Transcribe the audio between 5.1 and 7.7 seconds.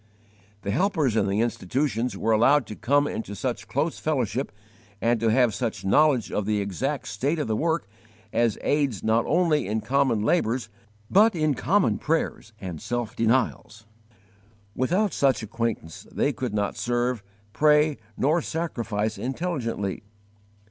to have such knowledge of the exact state of the